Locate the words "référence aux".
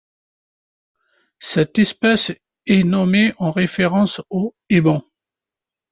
3.51-4.55